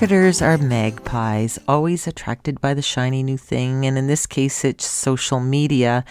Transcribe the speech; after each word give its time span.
Marketers 0.00 0.40
are 0.40 0.56
magpies, 0.56 1.58
always 1.68 2.06
attracted 2.06 2.58
by 2.58 2.72
the 2.72 2.80
shiny 2.80 3.22
new 3.22 3.36
thing, 3.36 3.84
and 3.84 3.98
in 3.98 4.06
this 4.06 4.24
case, 4.24 4.64
it's 4.64 4.86
social 4.86 5.40
media. 5.40 6.06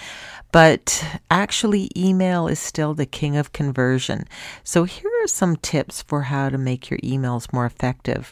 But 0.51 1.03
actually, 1.31 1.89
email 1.97 2.47
is 2.47 2.59
still 2.59 2.93
the 2.93 3.07
king 3.07 3.35
of 3.35 3.51
conversion. 3.51 4.25
So, 4.63 4.83
here 4.83 5.09
are 5.23 5.27
some 5.27 5.55
tips 5.55 6.03
for 6.03 6.21
how 6.21 6.49
to 6.49 6.57
make 6.59 6.91
your 6.91 6.99
emails 6.99 7.51
more 7.51 7.65
effective. 7.65 8.31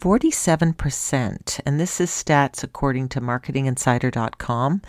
47%, 0.00 1.60
and 1.66 1.78
this 1.78 2.00
is 2.00 2.10
stats 2.10 2.62
according 2.62 3.10
to 3.10 3.20
marketinginsider.com, 3.20 4.80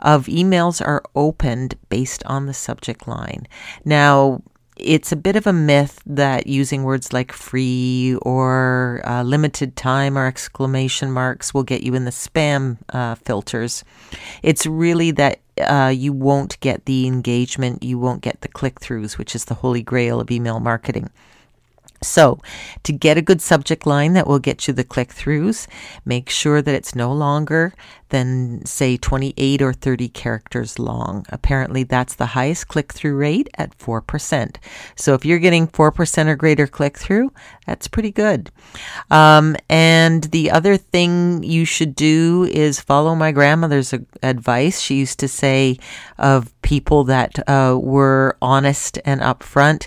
of 0.00 0.26
emails 0.26 0.84
are 0.84 1.04
opened 1.14 1.76
based 1.88 2.24
on 2.26 2.46
the 2.46 2.54
subject 2.54 3.06
line. 3.06 3.46
Now, 3.84 4.42
it's 4.84 5.12
a 5.12 5.16
bit 5.16 5.36
of 5.36 5.46
a 5.46 5.52
myth 5.52 6.02
that 6.06 6.46
using 6.46 6.82
words 6.82 7.12
like 7.12 7.32
free 7.32 8.16
or 8.22 9.00
uh, 9.04 9.22
limited 9.22 9.76
time 9.76 10.18
or 10.18 10.26
exclamation 10.26 11.10
marks 11.10 11.54
will 11.54 11.62
get 11.62 11.82
you 11.82 11.94
in 11.94 12.04
the 12.04 12.10
spam 12.10 12.78
uh, 12.90 13.14
filters. 13.14 13.84
It's 14.42 14.66
really 14.66 15.10
that 15.12 15.40
uh, 15.60 15.92
you 15.94 16.12
won't 16.12 16.58
get 16.60 16.84
the 16.86 17.06
engagement, 17.06 17.82
you 17.82 17.98
won't 17.98 18.22
get 18.22 18.40
the 18.40 18.48
click 18.48 18.80
throughs, 18.80 19.18
which 19.18 19.34
is 19.34 19.46
the 19.46 19.54
holy 19.54 19.82
grail 19.82 20.20
of 20.20 20.30
email 20.30 20.60
marketing. 20.60 21.10
So, 22.02 22.40
to 22.82 22.92
get 22.92 23.16
a 23.16 23.22
good 23.22 23.40
subject 23.40 23.86
line 23.86 24.12
that 24.14 24.26
will 24.26 24.38
get 24.38 24.66
you 24.66 24.74
the 24.74 24.84
click 24.84 25.10
throughs, 25.10 25.66
make 26.04 26.28
sure 26.28 26.60
that 26.60 26.74
it's 26.74 26.94
no 26.94 27.12
longer 27.12 27.72
than, 28.08 28.64
say, 28.66 28.96
28 28.96 29.62
or 29.62 29.72
30 29.72 30.08
characters 30.08 30.78
long. 30.78 31.24
Apparently, 31.30 31.82
that's 31.82 32.14
the 32.14 32.26
highest 32.26 32.68
click 32.68 32.92
through 32.92 33.16
rate 33.16 33.48
at 33.56 33.76
4%. 33.78 34.56
So, 34.96 35.14
if 35.14 35.24
you're 35.24 35.38
getting 35.38 35.68
4% 35.68 36.26
or 36.26 36.36
greater 36.36 36.66
click 36.66 36.98
through, 36.98 37.32
that's 37.66 37.88
pretty 37.88 38.10
good. 38.10 38.50
Um, 39.10 39.56
and 39.70 40.24
the 40.24 40.50
other 40.50 40.76
thing 40.76 41.42
you 41.42 41.64
should 41.64 41.94
do 41.94 42.48
is 42.50 42.80
follow 42.80 43.14
my 43.14 43.32
grandmother's 43.32 43.94
advice. 44.22 44.80
She 44.80 44.96
used 44.96 45.20
to 45.20 45.28
say 45.28 45.78
of 46.18 46.52
people 46.62 47.04
that 47.04 47.38
uh, 47.48 47.78
were 47.80 48.36
honest 48.42 48.98
and 49.04 49.20
upfront, 49.20 49.86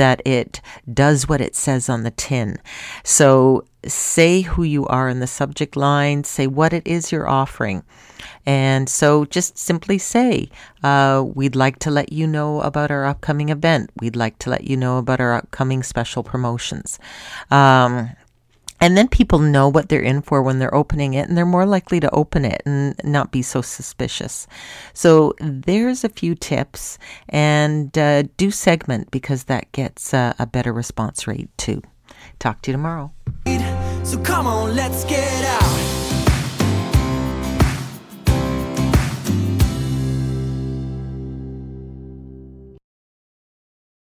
that 0.00 0.22
it 0.24 0.62
does 0.94 1.28
what 1.28 1.42
it 1.42 1.54
says 1.54 1.90
on 1.90 2.04
the 2.04 2.10
tin. 2.10 2.56
So 3.04 3.64
say 3.84 4.40
who 4.40 4.62
you 4.62 4.86
are 4.86 5.10
in 5.10 5.20
the 5.20 5.26
subject 5.26 5.76
line, 5.76 6.24
say 6.24 6.46
what 6.46 6.72
it 6.72 6.86
is 6.86 7.12
you're 7.12 7.28
offering. 7.28 7.82
And 8.46 8.88
so 8.88 9.26
just 9.26 9.58
simply 9.58 9.98
say, 9.98 10.48
uh, 10.82 11.22
we'd 11.34 11.54
like 11.54 11.78
to 11.80 11.90
let 11.90 12.14
you 12.14 12.26
know 12.26 12.62
about 12.62 12.90
our 12.90 13.04
upcoming 13.04 13.50
event. 13.50 13.90
We'd 14.00 14.16
like 14.16 14.38
to 14.38 14.48
let 14.48 14.64
you 14.64 14.74
know 14.74 14.96
about 14.96 15.20
our 15.20 15.34
upcoming 15.34 15.82
special 15.82 16.22
promotions. 16.22 16.98
Um, 17.50 18.10
and 18.80 18.96
then 18.96 19.08
people 19.08 19.38
know 19.38 19.68
what 19.68 19.88
they're 19.88 20.00
in 20.00 20.22
for 20.22 20.42
when 20.42 20.58
they're 20.58 20.74
opening 20.74 21.14
it, 21.14 21.28
and 21.28 21.36
they're 21.36 21.46
more 21.46 21.66
likely 21.66 22.00
to 22.00 22.10
open 22.10 22.44
it 22.44 22.62
and 22.64 22.94
not 23.04 23.30
be 23.30 23.42
so 23.42 23.62
suspicious. 23.62 24.46
So, 24.94 25.34
there's 25.40 26.04
a 26.04 26.08
few 26.08 26.34
tips, 26.34 26.98
and 27.28 27.96
uh, 27.96 28.24
do 28.36 28.50
segment 28.50 29.10
because 29.10 29.44
that 29.44 29.70
gets 29.72 30.14
uh, 30.14 30.34
a 30.38 30.46
better 30.46 30.72
response 30.72 31.26
rate 31.26 31.50
too. 31.56 31.82
Talk 32.38 32.62
to 32.62 32.70
you 32.70 32.72
tomorrow. 32.72 33.12
So, 34.02 34.18
come 34.18 34.46
on, 34.46 34.74
let's 34.74 35.04
get 35.04 35.44
out. 35.44 35.99